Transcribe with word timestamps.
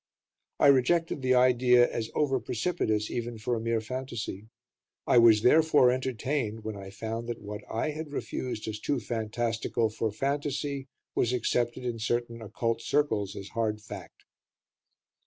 I 0.59 0.65
rejected 0.65 1.21
the 1.21 1.35
idea 1.35 1.87
as 1.87 2.09
over 2.15 2.39
precipitous 2.39 3.11
even 3.11 3.37
for 3.37 3.53
a 3.53 3.59
mere 3.61 3.81
fantasy. 3.81 4.47
I 5.05 5.19
was 5.19 5.43
therefore 5.43 5.91
entertained 5.91 6.63
when 6.63 6.75
I 6.75 6.89
found 6.89 7.27
that 7.27 7.39
what 7.39 7.61
I 7.69 7.91
had 7.91 8.11
refused 8.11 8.67
as 8.67 8.79
too 8.79 8.99
fantastical 8.99 9.91
for 9.91 10.11
fantasy 10.11 10.87
was 11.13 11.33
accepted 11.33 11.85
in 11.85 11.99
certain 11.99 12.41
occult 12.41 12.81
circles 12.81 13.35
as 13.35 13.49
hard 13.49 13.79
fact. 13.79 14.23